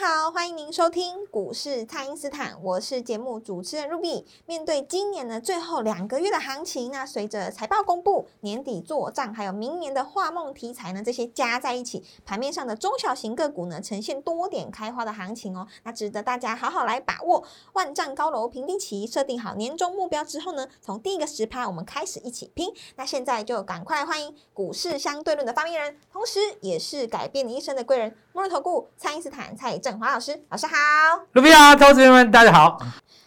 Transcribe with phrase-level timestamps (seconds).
[0.00, 4.24] 好，欢迎您收听股市蔡因斯坦，我是节目主持人 Ruby。
[4.46, 17.42] 面对今年的最后两个月的行情，那随着财报公布、年底做账，还有明年的画梦题材呢，这些加在一起，盘面上的中小型个股呢，呈现多点开花的行情哦，那值得大家好好来把握。
[17.72, 22.72] 万丈高楼平地起，设定好年终目标之后呢，从第一个十拍我们开始一起拼。
[22.94, 30.38] 那现在就赶快欢迎股市相对论的发明人，同时也是改变你一生的贵人——摩尔投顾蔡因斯坦蔡振华老师。
[30.50, 30.74] 老师好，
[31.32, 32.78] 卢比亚投资人们大家好。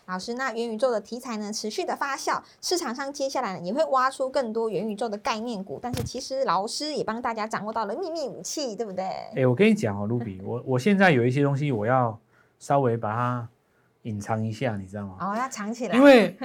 [0.05, 9.05] 老师，那元宇宙的题材呢持续的发酵，市场上接下来呢也会挖出更多元宇宙的概念股，但是其实老师也帮大家掌握到了秘密武器，对不对？
[9.35, 12.15] 哎，我跟你讲哦，卢比，我我现在有一些东西我要
[12.59, 13.49] 稍微把它
[14.03, 15.15] 隐藏一下，你知道吗？
[15.19, 16.37] 哦，要藏起来，因为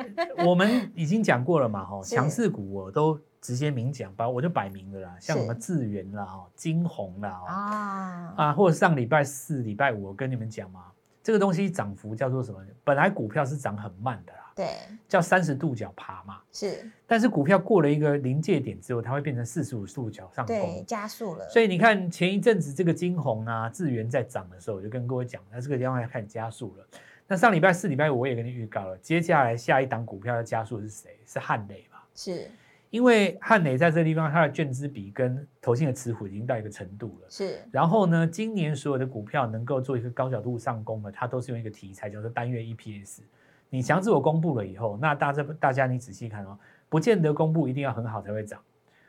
[0.47, 10.87] 我们已经讲过了嘛，哈， 强势股我都直接明讲，吧我就摆明了啦，像什么智源啦、哦金红啦，啊啊，或者上礼拜四、礼拜五我跟你们讲嘛。
[11.23, 12.61] 这个东西涨幅叫做什么？
[12.83, 14.67] 本来股票是涨很慢的啦，对，
[15.09, 16.91] 叫三十度角爬嘛，是。
[17.07, 21.49] 但是股票过了一个临界点之后，它会变成四十五度角上攻，对，加速了。
[21.49, 26.87] 所以你看前一阵子这个金红啊、智源在涨的时候，我就跟各位讲，那这个地方要开始加速了。
[27.29, 31.19] 那上礼拜四、礼拜五我也跟你预告了，接下来下一档股票要加速是谁？
[31.27, 31.99] 是汉磊嘛？
[32.15, 32.49] 是。
[32.91, 37.27] 因为汉磊在这个地方，它的券资比跟投信的持股已经到一个程度了。
[37.29, 37.59] 是。
[37.71, 43.21] 然后呢，今年所有的股票能够做一个高角度上攻的，它都是用一个题材叫做单月 EPS。
[43.69, 46.57] 你强制我公布了以后，那大家大家你仔细看哦，
[46.89, 48.63] 不见得公布一定要很好才会涨，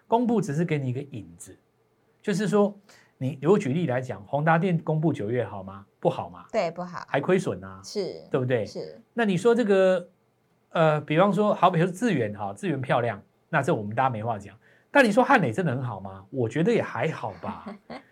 [0.07, 1.55] 公布只是给你一个引子，
[2.21, 2.75] 就是说
[3.19, 5.85] 你如果举例来讲，宏达电公布九月好吗？
[5.99, 6.45] 不好吗？
[6.51, 8.65] 对，不好，还亏损啊，是对不对？
[8.65, 8.99] 是。
[9.13, 10.09] 那你说这个
[10.69, 13.21] 呃，比方说，好比说资源哈，资源漂亮。
[13.49, 14.55] 那这我们大家没话讲，
[14.91, 16.25] 但你说汉磊真的很好吗？
[16.29, 17.65] 我觉得也还好吧，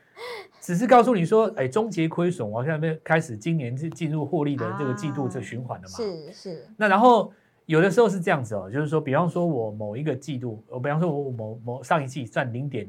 [0.62, 5.90] 只是告诉你说，哎，终结亏损，我现在开始今年是进入获利的这个季度这循环了嘛？
[5.96, 6.68] 是是。
[6.78, 7.32] 那然后
[7.66, 12.88] 有的时候是这样子哦，就是说，比方说我某一个季度，我比方说我某某上一季赚零点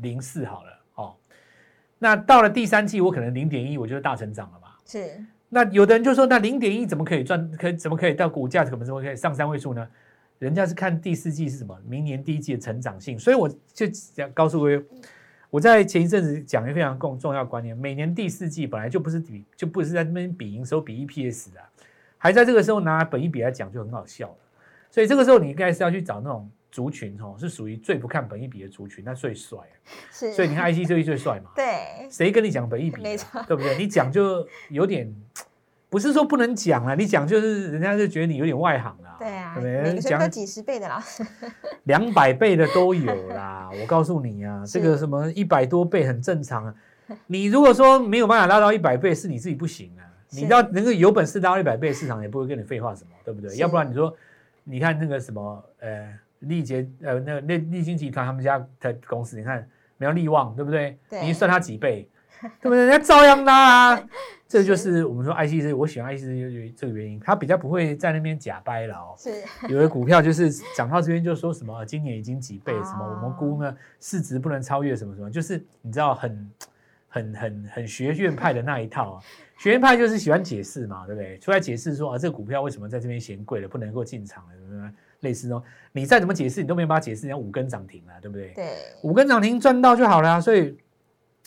[0.00, 1.14] 零四好了，哦，
[1.98, 4.68] 那到了第三季我可能零点一，我就大成长了嘛？
[4.86, 5.24] 是。
[5.48, 7.50] 那有的人就说，那零点一怎么可以赚？
[7.52, 9.86] 可怎么可以到股价怎么怎么可以上三位数呢？
[10.38, 14.84] 人家是看第四季是什么，明年第一季的成长性，所以我就讲告诉各位，
[15.48, 21.60] 我在前一阵子讲一个非常重重要观念，每年第四季本来就不是比就不是在那边比营收比 EPS 的，
[22.18, 24.36] 还在这个时候拿本一比来讲就很好笑了。
[24.90, 29.58] 所以这个时候你应该是要去找那种族群哦，是属于最不看本一比的族群，那最帅。
[30.12, 31.50] 是，所以你看 IC 最最帅嘛？
[31.54, 31.64] 对。
[32.10, 33.00] 谁跟你讲本一比？
[33.00, 33.78] 没错，对不对？
[33.78, 35.14] 你讲就有点。
[35.88, 39.16] 不是说不能讲啊，你讲就是人家就觉得你有点外行啦。
[39.18, 41.24] 对啊，每个讲几十倍的老师，
[41.84, 43.70] 两百倍的都有啦。
[43.80, 46.74] 我告诉你啊，这个什么一百多倍很正常啊。
[47.26, 50.02] 你如果说没有办法拉到一百倍，是你自己不行啊。
[50.30, 53.54] 你要能够有本事拉到一百倍，市场也不会跟你废话什么，对不对？
[53.56, 54.12] 要不然你说，
[54.64, 59.64] 你看那个什么呃力捷呃那个那立新集团他们家的公司，你看
[59.96, 60.98] 没有力旺，对不对？
[61.22, 62.08] 你算它几倍？
[62.60, 62.78] 对不对？
[62.78, 64.08] 人家照样拉啊，
[64.46, 66.22] 这就是我们说 IC 我喜欢 IC
[66.76, 69.14] 这个原因，它比较不会在那边假掰了哦。
[69.18, 76.50] 是， 有的股票就是讲到这边就说什么今年已经几倍，什么我们估呢市值不能超越什么什么，就是你知道很
[77.08, 79.22] 很很很学院派的那一套啊。
[79.56, 81.38] 学院派就是喜欢解释嘛，对不对？
[81.38, 85.62] 出来解释说啊，这个股票为什么在这边嫌贵了，不能够进场了，什么类似哦。
[85.92, 88.52] 你再怎么解释，你都没有办法解释人家五根涨停了，对不对？
[88.54, 88.66] 对，
[89.02, 90.76] 五根涨停赚到就好了，所以。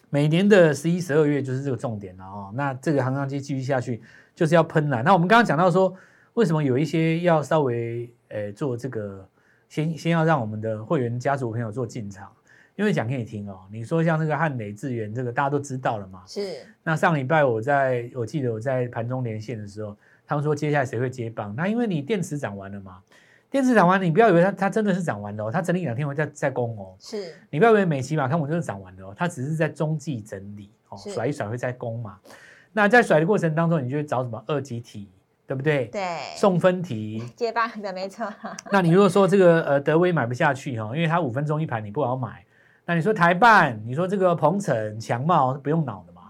[0.09, 2.51] 每年的十一、十二月就是这个重点了哦。
[2.55, 4.01] 那这个航商机继续下去
[4.35, 5.03] 就是要喷了。
[5.03, 5.93] 那我们刚刚讲到说，
[6.33, 9.27] 为什么有一些要稍微呃做这个，
[9.67, 12.31] 先先要让我们的会员家族朋友做进场，
[12.75, 13.59] 因为讲给你听哦。
[13.71, 16.23] 你说像这个汉磊智源这个大家都知道了嘛？
[16.25, 16.65] 是。
[16.83, 21.53] 那上礼拜我在我记得我在盘中连线的时候，他们说接下来谁会接棒？
[21.55, 22.99] 那因为你电池涨完了嘛。
[23.57, 26.93] 电池涨完，你不要以为它它真的是涨完的哦，它整理两天会再再攻哦。
[26.99, 32.19] 是，你不要以为美琪马看我就是涨完的哦，它只是在中继整理哦，甩一甩会再攻嘛。
[32.71, 35.09] 那在甩的过程当中，你就会找什么二级体，
[35.47, 35.85] 对不对？
[35.85, 38.31] 对，送分题接棒的没错。
[38.71, 42.45] 那你如果说这个呃德威买不下去哈，因为它五分钟一盘你不好买，
[42.85, 46.21] 那你说台办，你说这个鹏程强茂不用脑的嘛，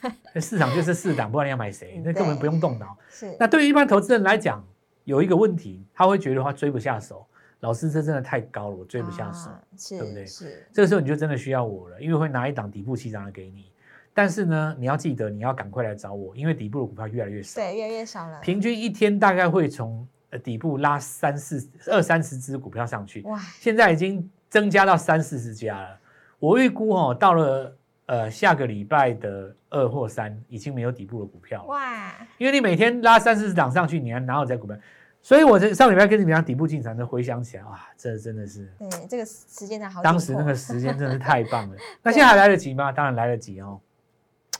[0.40, 2.00] 市场就是四档，不然你要买谁？
[2.02, 2.96] 那根本不用动脑。
[3.10, 4.64] 是那对于一般投资人来讲，
[5.04, 7.26] 有一个问题，他会觉得他追不下手。
[7.60, 13.70] 老师，这真的太高了，我追不下手，啊是对不对是这个时候你就真的需要我了，因为会拿一档底部起涨的给你。
[14.14, 18.40] 但是呢，你要记得你要赶快来找我，因为底部的股票越来越少，对，越来越少了。
[18.40, 25.98] 平均一天大概会从呃底部拉三四二三十只股票上去，哇，现在已经增加到三四十家了。
[26.38, 27.76] 我预估哦，到了
[28.10, 34.76] 呃下个礼拜的二或三，已经没有底部的股票了，哇，因为你每天拉三四十档上去，你还哪有在股票？
[35.22, 40.02] 所以我这上礼拜跟你们讲底部进场的，回想起来，哇，这真的是对，这个时间才好。
[40.02, 41.76] 当时那个时间真的是太棒了。
[42.02, 42.90] 那现在还来得及吗？
[42.90, 43.78] 当然来得及哦。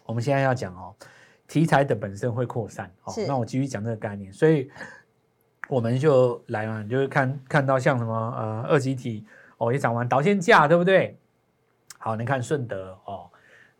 [0.06, 0.94] 我们现在要讲哦，
[1.48, 3.12] 题材的本身会扩散哦。
[3.26, 4.70] 那我继续讲这个概念，所以
[5.68, 9.26] 我们就来嘛，你就是看看到像什么呃二级体
[9.58, 11.18] 哦也涨完导线价对不对？
[11.98, 13.29] 好，你看顺德哦，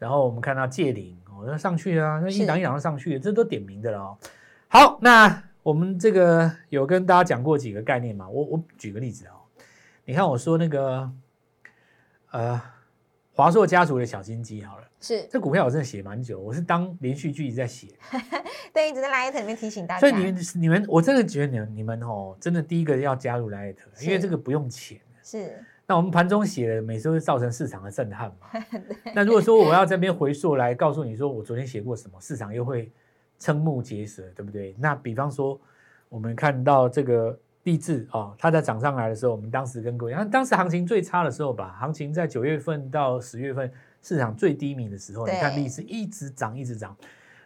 [0.01, 4.19] 然后我们看到界岭哦，那上去啊，那一是档一档都上去了，这都点名的了哦。
[4.67, 8.27] 好，那我们这个有跟大家讲过几个概念嘛？
[8.29, 9.37] 我我举个例子哦，
[10.07, 11.13] 你看我说那个
[12.31, 12.61] 呃
[13.35, 17.89] 华硕家族的小金鸡好了，是这股票我真的写蛮久，我是当连续剧一直在写，
[18.73, 20.01] 对，一直在 Light 里面提醒大家。
[20.01, 24.99] 所以你们你们我真的觉得你们你们哦，真的第一个要加入 Light，因为这个不用钱。
[25.23, 28.63] 是那我们盘中写的，每次都会造成市场的震撼嘛。
[29.13, 32.93] 那如果说我要这边回溯来告诉你说，我昨天写过什么，市场又会
[33.41, 34.73] 瞠目结舌，对不对？
[34.79, 35.61] 那比方说，
[36.09, 43.69] 我们看到这个励志啊，它在涨上来的时候，我们当时跟各位，那，当时行情最差的时候吧，行情在九月份到十月份
[44.01, 46.97] 市场最低迷的时候，你看励志一直涨一直涨。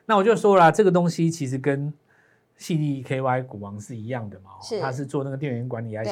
[0.05, 1.91] 那我就说了，这个东西其实跟
[2.59, 4.51] 细粒 KY 股王是一样的嘛，
[4.83, 6.11] 它是做那个电源管理 IC。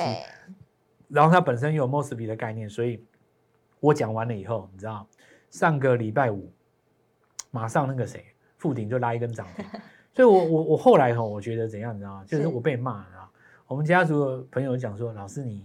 [1.13, 3.05] 对，然后它本身有 MOSFET 的概念，所以
[3.81, 5.07] 我讲完了以后，你知道，
[5.51, 6.51] 上个礼拜五，
[7.51, 8.25] 马上那个谁，
[8.57, 9.65] 富鼎就拉一根涨停，
[10.15, 12.25] 所以我我我后来哈，我觉得怎样，你知道吗？
[12.27, 12.49] 就是是。
[12.49, 13.31] 我被骂了，
[13.67, 15.65] 我们家族的朋友讲说，老师你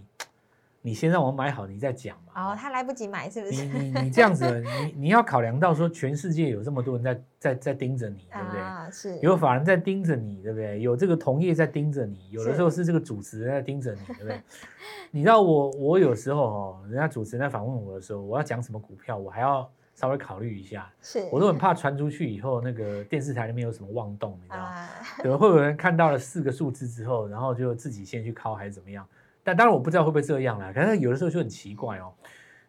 [0.80, 2.52] 你先让我买好，你再讲嘛。
[2.52, 3.64] 哦，他来不及买是不是？
[3.64, 8.60] 你你你 这样子，你你要考量到说，全世界有这么多人在在在盯着你，对不对？
[8.60, 10.80] 啊，是有法人在盯着你，对不对？
[10.80, 14.40] 有这个同业在盯着你，有的是时候是这个主持人在盯着你，对不对？
[15.10, 24.64] 你知道我我有时候哦，人家主持人在访问我的时候，我要讲什么股票，我还要稍微考虑一下，是，我都很怕传出去以后，那个电视台里面有什么妄动，你知道吗？
[24.64, 24.88] 啊，
[25.24, 29.04] 对，会有人看到了四个数字之后，然后就自己先去敲还是怎么样？
[29.48, 32.12] 但当然我不知道会不会这样啦，可是有的时候就很奇怪哦。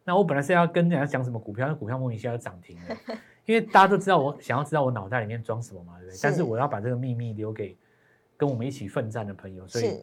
[0.05, 2.97] 那我本来是要跟人家讲什么股票，那股票莫名其妙就涨停了，
[3.43, 6.15] 因为大家都知道我想要知道我脑袋里面装什么嘛，对不对？
[6.15, 7.77] 是但是我要把这个秘密留给
[8.37, 9.99] 跟我们一起奋战的朋友，所以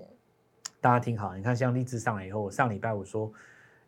[0.83, 3.33] 大家听好，你看像励志上来以后，我上礼拜我说，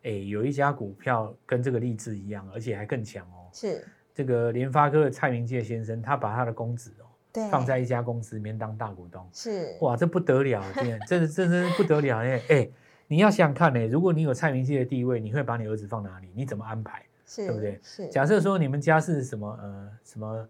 [0.01, 3.47] 哎，有一家股票跟这个励志一样，而且还更强哦。
[3.53, 7.05] 是，这个联发科的蔡明介先生，他把他的公子哦
[7.41, 12.69] 对，放在一家公司里面当大股东，是哇，这不得了，真的，这这真是不得了哎哎，
[13.07, 16.27] 你要想想看呢，如果你有蔡明介的地位，你会把你儿子放哪里？
[16.35, 17.01] 你怎么安排？
[17.25, 20.47] 是，对不对是，假设说你们家是什么呃什么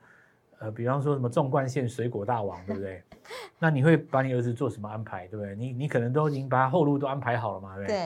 [0.59, 3.01] 呃，比方说什么纵贯线水果大王，对不对？
[3.59, 5.27] 那你会把你儿子做什么安排？
[5.27, 5.55] 对不对？
[5.55, 7.97] 你你可能都已经把他后路都安排好了嘛，对不对？
[7.97, 8.05] 对，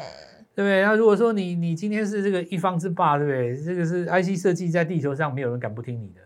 [0.56, 0.82] 对不对？
[0.84, 3.56] 那如果说你你今天是这个一方之霸，对不对？
[3.64, 6.22] 这个是 IC 设计在地球上没有人敢不听你的，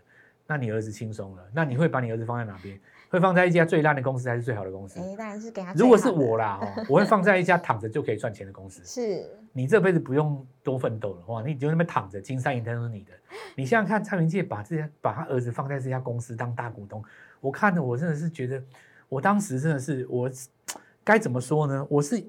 [0.48, 1.44] 那你儿子轻松了。
[1.54, 2.80] 那你会把你儿子放在哪边？
[3.10, 5.00] 会放在一家最烂的公司还是最好的公司？
[5.00, 5.74] 哎，当然是给他。
[5.74, 8.84] 如果是我，啦， 哦，我会放在一家躺着就可以赚钱的公司。
[8.84, 11.42] 是你这辈子不用多奋斗了，哇！
[11.42, 13.12] 你就那边躺着，金山银滩都是你的。
[13.56, 17.01] 你想想看，蔡明介把这家把他儿子放在这家公司当大股东，
[17.39, 18.62] 我看的我真的是觉得，
[19.08, 20.30] 我当时真的是我
[21.04, 21.88] 该怎么说呢？
[21.89, 22.22] 我是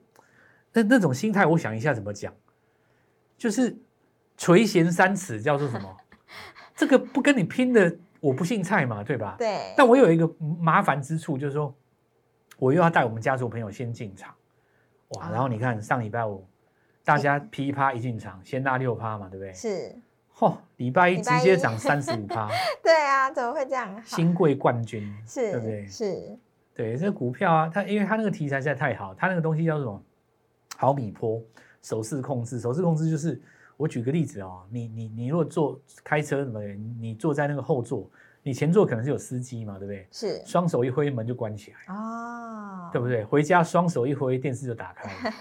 [0.72, 2.32] 那那种心态，我想一下怎么讲，
[3.36, 3.76] 就是
[4.36, 5.96] 垂涎三尺叫做什么？
[6.76, 9.36] 这个不跟你拼的，我不姓蔡嘛，对吧？
[9.38, 10.28] 对，但我有一个
[10.60, 11.74] 麻烦之处，就是说，
[12.58, 14.34] 我又要带我们家族朋友先进场，
[15.08, 15.24] 哇！
[15.24, 16.46] 啊然后你看上礼拜五，
[17.04, 19.52] 大家噼啪一进场，先拉六趴嘛，对不对？
[19.52, 19.94] 是，
[20.36, 22.48] 嚯、礼拜一直接涨三十五趴，
[22.82, 24.02] 对啊，怎么会这样？
[24.04, 25.86] 新贵冠军，是，对不对？
[25.86, 26.38] 是，
[26.74, 30.02] 对，这个股票啊，它因为它那个题材实在太好，它那个东西叫什么？
[30.76, 31.42] 毫米波
[31.82, 33.40] 手势控制，手势控制就是
[33.78, 36.66] 我举个例子哦，你你你如果坐开车什么的，
[37.00, 38.10] 你坐在那个后座，
[38.42, 40.06] 你前座可能是有司机嘛，对不对？
[40.10, 41.94] 是，双手一挥，门就关起来。
[41.94, 43.24] 哦，对不对？
[43.24, 45.34] 回家双手一挥，电视就打开了，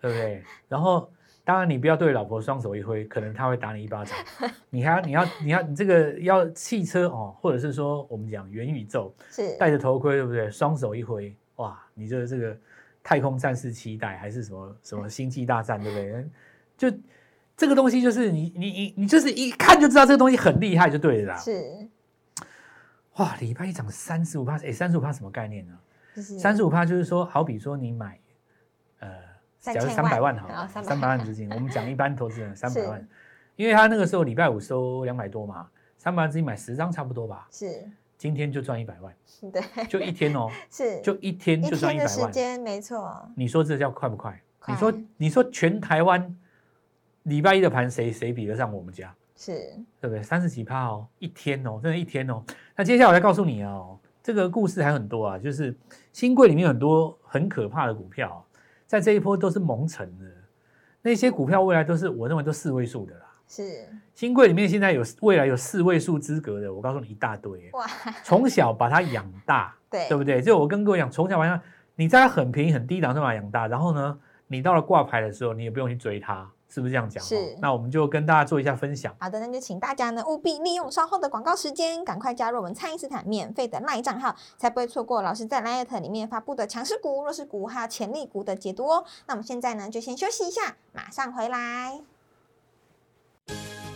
[0.00, 0.42] 对不对？
[0.68, 1.10] 然后
[1.42, 4.16] 当然你不要对老婆双手一挥，可能她会打你一巴掌。
[4.70, 10.48] 你还要你要你要你这个要汽车哦，或者是说我们讲元宇宙，是，戴着头盔，对不对？
[10.48, 12.56] 双手一挥，哇，你就是这个
[13.02, 16.26] 太空战士期待还是什么什么 星际大战，对不对？
[16.76, 16.98] 就
[17.56, 21.40] 这个东西就是你你你你就是一看就知道这个东西很厉害就对了啦。
[21.40, 21.88] 是，
[23.16, 25.72] 哇，礼拜一涨三十五趴，哎，三十五趴什么概念呢？
[26.14, 28.18] 就是三十五趴就是说，好比说你买，
[29.00, 29.08] 呃，
[29.60, 31.18] 假如三百万万好了，三百万。
[31.24, 33.08] 资金，我们讲一般投资人 三百万，
[33.56, 39.14] 因为他那个时候礼拜五收两百多嘛，三百万资金买十张差不多吧，是，今天就赚一百万，
[39.50, 41.00] 对，就一天哦， 是。
[41.00, 44.38] 就一天就赚一百万，时间，没错，你说这叫快不快？
[44.58, 44.74] 快。
[44.74, 46.36] 你说你说全台湾
[47.26, 49.14] 礼拜一的盘谁谁比得上我们家？
[49.36, 49.52] 是
[50.00, 50.22] 对不对？
[50.22, 52.42] 三十几趴哦，一天哦，真的一天哦。
[52.74, 55.76] 那接下来我再告诉你哦，这个故事还很多啊，就是
[56.12, 58.40] 新贵里面很多很可怕的股票啊、
[58.86, 60.24] 在这一波都是蒙尘的，
[61.02, 63.26] 那些股票未来都是我认为都四位数的啦。
[63.48, 67.86] 是，新贵里面现在有未来有四位数资格的，我告诉你一大堆，哇，
[68.24, 70.40] 从小把它养大， 对对不对？
[70.40, 71.60] 就我跟各位讲，从小把它，
[71.94, 77.22] 你在它很便宜很低档就把它养大，然后呢，你到了挂牌的时候，你也不用去追它，是不是这样讲？
[77.22, 79.14] 是哦那我们就跟大家做一下分享。
[79.18, 89.04] 好的，那就请大家呢务必利用稍后的广告时间，赶快加入我们蔡因斯坦免费的 LINE 账号，才不会错过老师在 Light 里面发布的强势股、弱势股还有潜力股的解读哦。
[89.26, 92.00] 那我们现在呢就先休息一下，马上回来。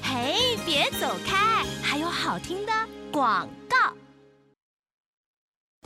[0.03, 2.73] 嘿，别走开，还有好听的
[3.13, 3.93] 广告。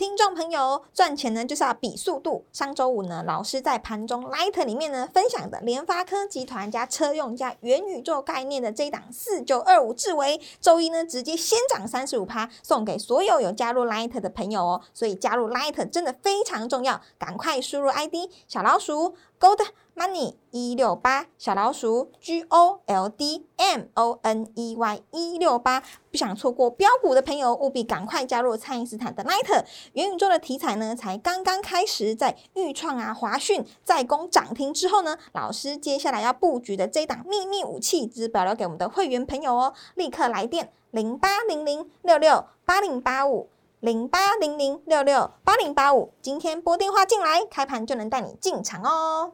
[0.05, 2.45] 听众朋友，赚钱呢就是要比速度。
[2.53, 14.83] 上周五呢，老师在盘中 Light 里面呢分享的联发科集团加车用加元宇宙概念的这一档四九二五智维，周一呢直接先涨三十五趴，送给所有有加入 Light 的朋友哦。
[14.93, 19.61] 所以加入 Light 真的非常重要，赶快输入 ID 小老鼠 Gold
[19.95, 29.67] Money 一六八小老鼠 G O L D M O N E Y 一六八，不想错过标股的朋友，务必赶快加入蔡因斯坦的 Light。
[29.93, 43.51] 元宇宙的题材呢，才刚刚开始，在预创啊、华讯在攻涨停之后呢，老师接下来要布局的这一档秘密武器，只保留给我们的会员朋友哦，立刻来电零八零零六六八零八五。
[43.85, 49.33] 零八零零六六八零八五，今天拨电话进来，开盘就能带你进场哦。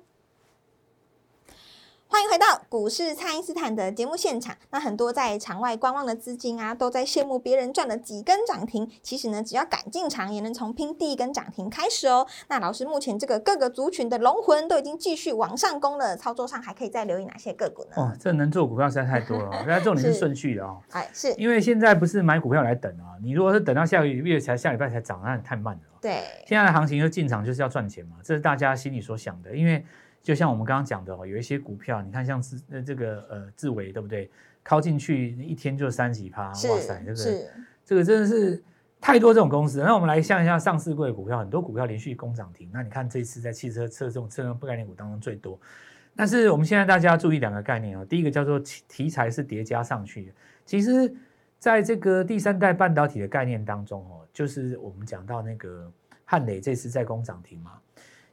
[2.12, 4.56] 欢迎回到股市，蔡因斯坦的节目现场。
[4.72, 8.90] 那很多在场外观望的资金啊，都在羡慕别人赚了几根涨停。
[9.00, 12.26] 其实呢，只要敢进场，也能从拼第一根涨停开始哦。
[12.48, 17.90] 那老师目前这个各个族群的龙魂都已经继续往上攻了，操作上还可以再留意哪些个股呢？
[17.94, 20.82] 哦，这能做股票实在太多了哦， 那重点是是顺序的哦。
[20.90, 25.94] 哎，是因为现在不是买股票来等啊，你如果是等到下个月才下礼拜才涨，那太慢了哦。
[26.02, 29.54] 对，现在的行情就进场就是要赚钱嘛，这是大家心里所想的。
[29.54, 29.84] 因为
[30.22, 34.30] 就像我们刚刚讲的哦，有一些股票，你看像是呃这个呃智伟对不对？
[34.62, 37.50] 靠进去一天就三几趴，哇塞，这个是
[37.82, 38.62] 这个真的是
[39.00, 39.80] 太多这种公司。
[39.80, 42.68] 那我们来像一下上市贵的股票，很多股票连续攻涨停。
[42.70, 45.58] 那你看这一次在汽车车这种车用概念股当中最多。
[46.14, 50.32] 但是我们现在大家注意两个概念哦，第一个叫做题题材是叠加上去的。
[50.66, 51.10] 其实，
[51.58, 55.90] 在这个第三代半导体的概念当中哦，就是我们讲到那个
[56.26, 57.72] 汉磊这次在攻涨停嘛。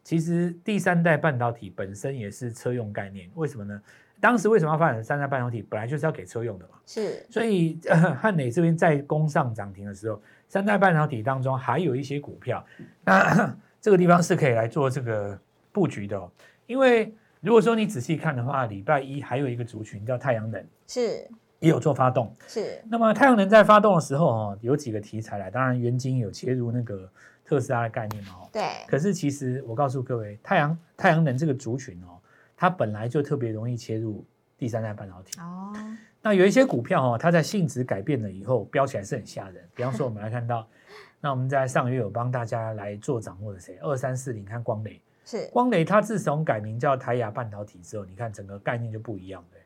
[0.07, 3.81] 其实第三代半导体本身也是车用概念，为什么呢？
[4.21, 5.61] 当时为什么要发展三代半导体？
[5.61, 6.75] 本来就是要给车用的嘛。
[6.85, 12.65] 是所以、呃、汉磊这边在攻上涨停的时候，三代半导体当中还有一些股票，
[13.03, 15.37] 那 这个地方是可以来做这个
[15.73, 16.31] 布局的、哦。
[16.67, 22.35] 因为如果说你仔细看的话，礼拜一还有一个族群叫太阳能，是也有做发动。
[22.47, 27.09] 是那么太阳能在发动的时候哦，有几个题材来，当然元晶有切入那个
[27.43, 28.49] 特斯拉的概念嘛哦。
[28.51, 32.19] 对，可是其实我告诉各位，太阳太阳能这个族群哦，
[32.55, 34.25] 它本来就特别容易切入
[34.57, 35.39] 第三代半导体。
[35.39, 35.73] 哦，
[36.21, 39.63] 那有一些股票哦，它在性质改变了以后，飙起来是很吓人。
[39.73, 40.67] 比方说，我们来看到，
[41.21, 43.77] 那我们在上个月有帮大家来做掌握的谁？
[43.81, 49.56] 二三四零，看光磊，是光磊它自从改名叫台亚半导体之后，你看整个概念就不一样的。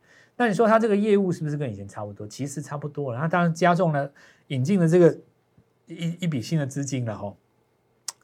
[0.41, 2.27] 那你说它这个业务是不是跟以前差不多？
[2.27, 3.19] 其实差不多了。
[3.19, 4.11] 它当然加重了
[4.47, 5.15] 引进了这个
[5.85, 7.31] 一一笔新的资金了哈、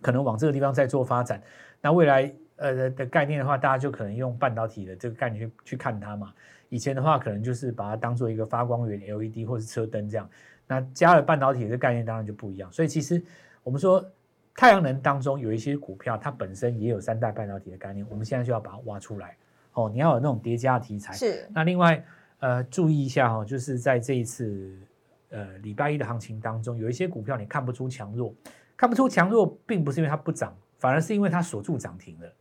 [0.01, 1.39] 可能往这个地方再做发展。
[1.79, 6.33] 那未来呃的概念的话，大家就可能用半导体的这个概念去去看它嘛。
[6.69, 10.27] 以前的话，可能就是把它当做一个发光源 LED 或是车灯这样。
[10.65, 12.71] 那加了半导体的概念，当然就不一样。
[12.71, 13.23] 所以其实
[13.61, 14.03] 我们说
[14.55, 19.37] 太阳能当中有一些股票，它本身也有三代半导体的概念，我们现在就要把它挖出来。
[19.77, 21.13] 哦，你要有那种叠加题材。
[21.13, 22.03] 是那另外，
[22.39, 24.75] 呃，注意一下哈、哦，就是在这一次
[25.29, 28.33] 呃礼拜一的行情当中，有一些股票你看不出强弱，
[28.75, 32.33] 看不出强弱，并不是因为它不涨，反而是因为它锁住涨停了。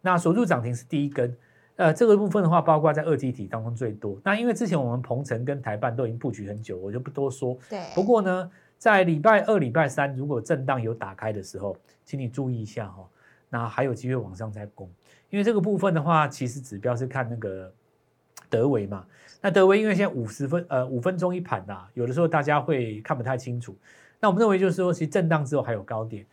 [0.00, 1.36] 那锁住涨停是第一根，
[1.76, 4.18] 呃，这个部分的话，包括在二级体当中最多。
[4.24, 7.58] 那因为之前我们鹏程跟台办都已经布局很久，我就不多说。
[7.68, 13.06] 对，不过呢，在礼拜二、礼拜三如果震荡有打开的时候，请你注意一下哈、哦，
[13.50, 14.90] 那还有机会往上再攻。
[15.30, 17.72] 因为这个部分的话，其实指标是看那个
[18.48, 19.04] 德维嘛。
[19.40, 23.74] 那德维因为现在五十分呃五分钟一盘呐、有的时候大家会看不太清楚。
[24.20, 26.26] 那我们认为就是说，其实震荡之后还有高点，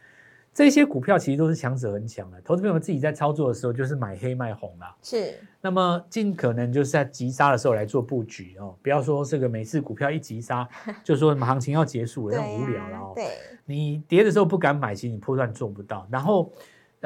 [0.54, 2.42] 这些股票其实都是强者很强的。
[2.42, 4.94] 投资朋友们自己在操作的时候，就是买黑卖红啦。
[5.01, 10.68] 是那么尽可能就是在急杀的时候来做布局哦，不要说这个每次股票一急杀
[11.01, 13.13] 就说什么行情要结束了，对那无聊了哦。
[13.16, 16.06] 对，你跌的时候不敢买，其实你破断做不到。
[16.12, 16.51] 然后，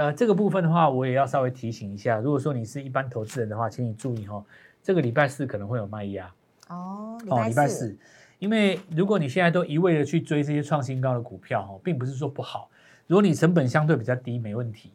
[0.01, 4.43] 呃，这个部分的话，我也要稍微提醒一下，如果说你是一般投资人的话，请你注意哦，
[4.81, 6.25] 这个礼拜四可能会有卖压
[6.69, 7.95] 哦，哦，礼拜四，
[8.39, 12.67] 因为如果你现在都一味的去追这些创新高的股票哦，并不是说不好，
[13.05, 14.91] 如果你成本相对比较低，没问题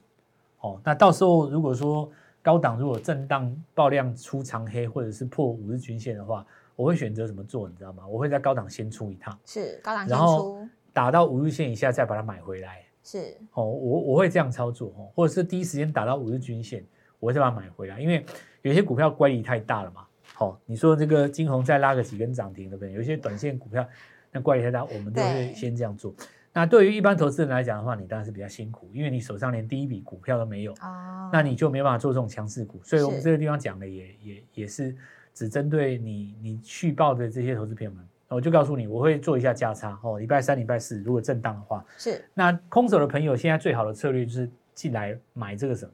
[0.58, 0.80] 哦。
[0.82, 2.10] 那到时候如果说
[2.42, 6.44] 高档如果震荡爆量出长黑，或者是破五日均线的话，
[6.75, 8.04] 我会选择怎么做，你知道吗？
[8.08, 9.38] 我会在高档先出一趟。
[9.44, 12.82] 是高档先然后出，打到五日线以下再把它买回来。
[13.06, 16.84] 是哦，我我会这样操作哦，或者是第一时间打到五日均线，
[17.20, 18.26] 我会再把它买回来，因为
[18.62, 20.04] 有些股票乖离太大了嘛。
[20.34, 22.92] 好、你说这个金红再拉个几根涨停，对不对？
[22.92, 23.88] 有一些短线股票
[24.32, 26.12] 那乖离太大，我们都会先这样做。
[26.52, 32.80] 那对于一般投资人来讲的话，你当然是比较辛苦，因为你手上连第一笔股票都没有，哦，那你就没办法做这种强势股。
[32.82, 34.94] 所以我们这个地方讲的也也也是
[35.32, 40.18] 只针对你你续报的这些投资朋友们，我就告诉你，我会做一下价差哦。
[40.18, 45.92] 礼拜三、礼拜四如果震荡的话，是那空手的朋友现在最好的策略就是进来买这个什么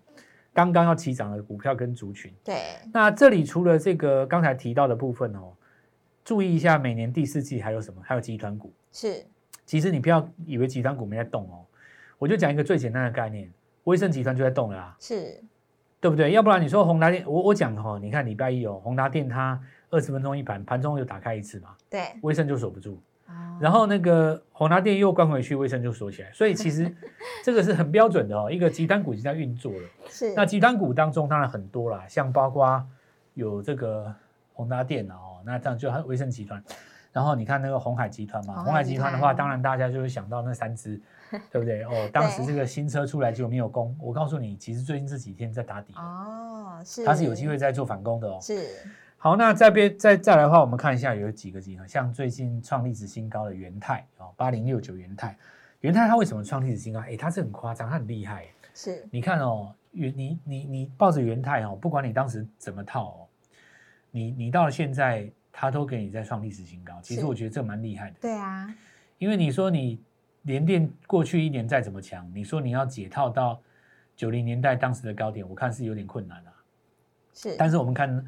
[0.52, 2.32] 刚刚要起涨的股票跟族群。
[2.42, 2.56] 对
[2.92, 5.52] 那这里除了这个刚才提到的部分哦，
[6.24, 8.00] 注意一下每年第四季还有什么？
[8.02, 8.72] 还有集团股。
[8.90, 9.24] 是
[9.64, 11.64] 其实你不要以为集团股没在动哦，
[12.18, 13.50] 我就讲一个最简单的概念，
[13.84, 15.42] 威盛集团就在动了啊，是
[16.00, 16.32] 对不对？
[16.32, 19.58] 要不然你说宏达电，我我讲哦，你看礼拜一哦，宏达电它
[19.92, 23.00] 二十分钟一盘，盘中有打开一次嘛，对，威盛就守不住。
[23.28, 23.32] 哦。
[23.60, 26.92] 然后那个宏达电又关回去，威盛就锁起来，所以其实
[27.44, 29.88] 这个是很标准的哦，一个集团股已经在运作了。
[30.08, 30.34] 是。
[30.34, 32.82] 那集团股当中当然很多啦，像包括
[33.34, 34.12] 有这个
[34.54, 36.64] 宏达电啊哦，那这样就还有威盛集团，
[37.12, 39.12] 然后你看那个红海集团嘛，红海集团。
[39.12, 40.98] 的话，当然大家就会想到那三只，
[41.50, 41.82] 对不对？
[41.82, 47.04] 哦， 当时这个新车出来就没有攻，我告诉你，其实最近这几天在打底，哦是。
[47.04, 48.38] 它是有机会在做反攻的哦。
[48.40, 48.66] 是
[49.22, 55.38] 好，那再边再再来的话，我们看一下有几个集团，像最近创历史新高的元泰哦，八零六九元泰，
[55.78, 56.98] 元泰它为什么创历史新高？
[56.98, 58.46] 哎，它是很夸张，它很厉害。
[58.74, 63.28] 是你看哦，元你你你抱着元泰哦，不管你当时怎么套哦，
[64.10, 66.98] 你你到了现在，它都给你在创历史新高。
[67.00, 68.74] 其实我觉得这蛮厉害的，对啊
[69.18, 70.02] 因为你说你
[70.42, 73.62] 联电过去一年再怎么强，你说你要解套到
[74.16, 76.52] 九零年代当时的高点，我看是有点困难啊。
[77.32, 78.26] 是但是我们看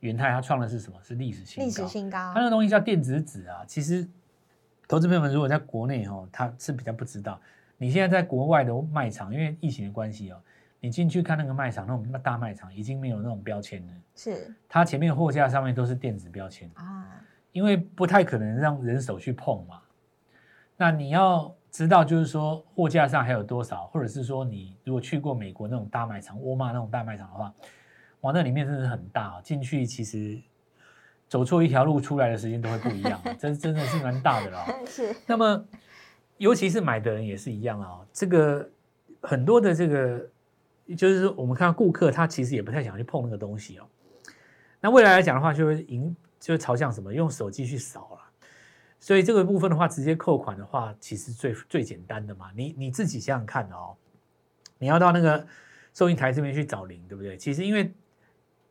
[0.00, 0.98] 元泰，它创的是什么？
[1.02, 1.64] 是历史新高。
[1.66, 3.64] 历史新高它那个东西叫电子纸啊。
[3.66, 4.06] 其实，
[4.86, 7.40] 投资朋友们如果在国内哦，他是比较不知道。
[7.78, 10.40] 你现在在国外的卖场，因为疫情的关系哦，
[10.80, 17.20] 你进去看那个卖场，那种大卖场已经没有那种标签了，是它前面货架上面都是电子标签，啊
[17.52, 19.80] 因为不太可能让人手去碰嘛。
[20.76, 27.54] 那你要知道，就是说货架上还有多少，或者是说你如果去过美国那种大卖场、沃尔玛那种大卖场的话，
[28.26, 30.36] 哇，那里面真的是很大、哦，进去其实
[31.28, 34.84] 走错一条路出来的时间都会不一样、 哦，这真的是蛮大的了、 哦。
[34.86, 35.64] 是那么，
[36.38, 38.68] 尤其是买的人也是一样啊、哦，这个
[39.22, 40.28] 很多的这个，
[40.96, 43.86] 就是说我们看到顾客他其实也不太想去碰那个东西哦。
[44.80, 47.14] 那未来来讲的话，就会迎就会朝向什么？
[47.14, 48.22] 用手机去扫了。
[48.98, 52.50] 所以这个部分的话，直接扣款的话，其实最最简单的嘛。
[52.56, 53.94] 你你自己想想看哦，
[54.78, 55.46] 你要到那个
[55.94, 57.36] 收银台这边去找零，对不对？
[57.36, 57.92] 其实因为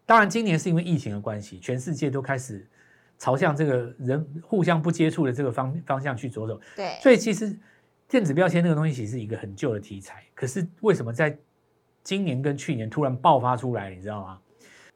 [0.05, 2.67] 当然今年是因为疫情的关系，全世界都开始
[3.17, 7.57] 朝向这个人互相不接触的这个方方向去着手，对所以其实
[8.07, 11.35] 电子标签那个东西其实是一个很旧的题材，可是为什么在
[12.03, 14.39] 今年跟去年突然爆发出来，你知道吗？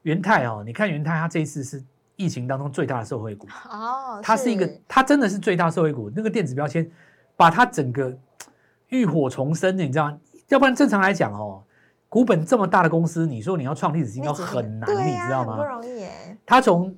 [0.02, 1.82] 元泰哦，你看元泰它这一次是
[2.16, 6.10] 疫情当中最大的受惠股，哦它是一个，它真的是最大受惠股。
[6.14, 6.88] 那个电子标签
[7.36, 8.16] 把它整个
[8.88, 10.18] 浴火重生，你知道吗？
[10.48, 11.62] 要不然正常来讲哦，
[12.10, 15.56] 股本这么大的公司，你说你要创历史新高很难，你知道吗？
[15.56, 16.92] 不容易耶，它从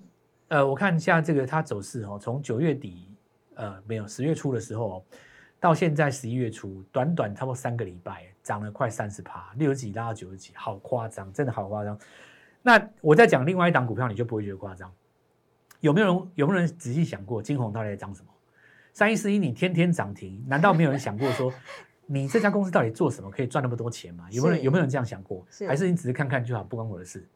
[0.48, 3.14] 呃，我看一下这个它走势哦，从九月底
[3.55, 5.03] 呃没有十月初的时候、哦，
[5.61, 11.96] 到现在十一月初，短短差不多三个礼拜，涨了快三十趴，六十几拉到九十几，好夸张，真的好夸张。
[12.62, 14.90] 那我在讲另外一档股票，你就不会觉得夸张。
[15.81, 18.29] 有没有人有没有人仔细想过金红到底在涨什么？
[18.94, 21.53] 三一四一你天天涨停，难道没有人想过说，
[22.06, 24.26] 你这家公司到底做什么可以赚那么多钱吗？
[24.30, 25.46] 有没有有没有人这样想过？
[25.50, 27.26] 是还是你只是看看就好，不关我的事？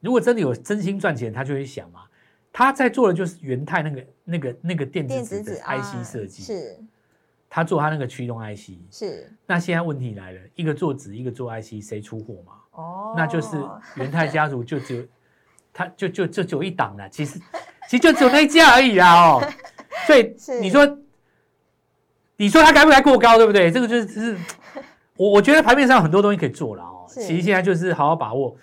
[0.00, 2.02] 如果真的有真心赚钱，他就会想嘛。
[2.52, 6.78] 他在做的就是元泰那个那个那个电电子纸的 IC 设计，是
[7.50, 8.70] 他做他那个驱动 IC。
[8.92, 12.52] 是那现在问题来了，一个做纸，一个做 IC，谁出货嘛？
[12.70, 13.56] 哦，那就是
[13.96, 15.04] 元泰家族就只有，
[15.72, 17.08] 他就就就只有一档了。
[17.08, 17.40] 其实
[17.88, 19.42] 其实就只有那一家而已啦哦。
[20.06, 20.86] 所以你说
[22.36, 23.70] 你说它该不该过高，对不对？
[23.70, 24.38] 这个就是是，
[25.16, 27.06] 我我觉得盘面上很多东西可以做了哦。
[27.08, 28.56] 其实现在就是好好把握，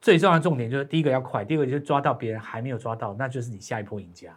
[0.00, 4.28] 最重要的重点就是第一个要快，第二个就是抓到别人还没有抓到，那就是你下一波赢家。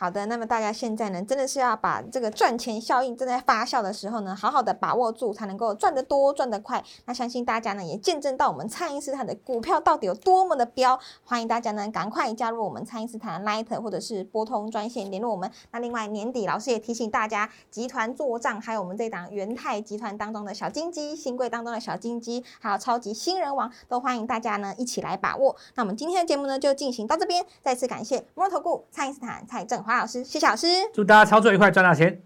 [0.00, 6.82] 好的，那么大家现在呢，真的是要把这个赚钱效应正在发酵的时候呢，好好的把握住，才能够赚得多、赚得快。
[7.04, 10.98] 那相信大家呢，也见证到我们蔡因斯坦的股票到底有多么的飙。
[11.22, 15.52] 欢迎大家呢，赶快加入我们蔡因斯坦 Light 或者是拨通专线联络我们。
[15.70, 25.54] 那另外年底老师也提醒大家，集团做账，还有我们这档元泰集团当中的小金鸡、新贵当中的小金鸡，还有超级新人王，都欢迎大家呢一起来把握。
[25.74, 30.66] 那我们今天的节目呢就进行到这边，再次感谢摩尔投顾蔡因斯坦蔡振华老师，谢谢老师。
[30.92, 32.22] 祝大家操作愉快，赚大钱。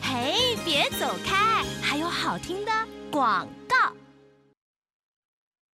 [0.00, 2.72] 嘿，别走开，还有好听的
[3.10, 3.76] 广告。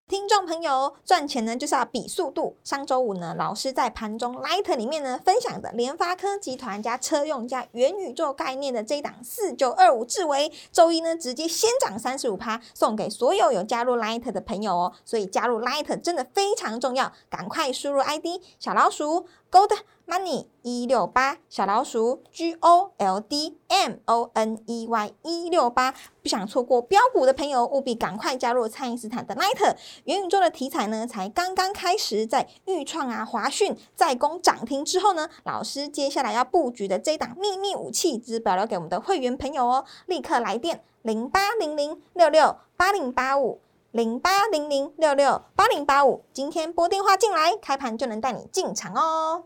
[0.09, 2.57] 听众朋友，赚钱呢就是要比速度。
[2.65, 14.93] 上周五呢，老师在盘中 Light 里面呢分享的联发科集团加车用加元宇宙概念的这一档四九二五智维，周一呢直接先涨三十五趴，送给所有有加入 Light 的朋友哦。
[15.05, 19.77] 所以加入 Light 真的非常重要，赶快输入 ID 小老鼠 Gold
[20.09, 25.93] Money 一六八小老鼠 G O L D M O N E Y 一六八，
[26.23, 29.77] 不想错过标股的朋友，务必赶快加入蔡因斯坦的 Light。
[30.05, 49.45] 元宇宙的题材呢，才刚刚开始，在豫创啊、华讯在攻涨停之后呢，老师接下来要布局的这档秘密武器，只保留给我们的会员朋友哦，立刻来电零八零零六六八零八五零八零零六六八零八五，今天拨电话进来，开盘就能带你进场哦。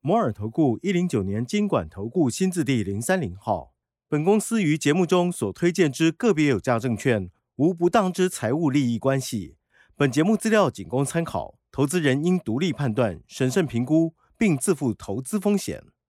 [0.00, 3.74] 摩尔投顾一零九年监管投顾新字第零三零号。
[4.08, 9.56] 本公司于节目中所推荐之个别有价证券，无不当之财务利益关系。
[9.96, 15.82] 本节目资料仅供参考，投资人应独立判断、审慎评估，并自负投资风险。